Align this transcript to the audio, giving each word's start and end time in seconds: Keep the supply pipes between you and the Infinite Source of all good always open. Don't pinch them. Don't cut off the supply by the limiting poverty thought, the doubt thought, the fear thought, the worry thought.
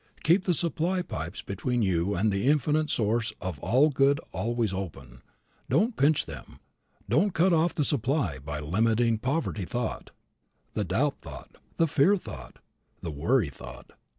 Keep 0.23 0.45
the 0.45 0.55
supply 0.55 1.03
pipes 1.03 1.43
between 1.43 1.83
you 1.83 2.15
and 2.15 2.31
the 2.31 2.47
Infinite 2.49 2.89
Source 2.89 3.33
of 3.39 3.59
all 3.59 3.91
good 3.91 4.19
always 4.31 4.73
open. 4.73 5.21
Don't 5.69 5.95
pinch 5.95 6.25
them. 6.25 6.57
Don't 7.07 7.35
cut 7.35 7.53
off 7.53 7.75
the 7.75 7.83
supply 7.83 8.39
by 8.39 8.59
the 8.61 8.65
limiting 8.65 9.19
poverty 9.19 9.63
thought, 9.63 10.09
the 10.73 10.83
doubt 10.83 11.19
thought, 11.21 11.55
the 11.77 11.85
fear 11.85 12.17
thought, 12.17 12.57
the 13.01 13.11
worry 13.11 13.49
thought. 13.49 13.91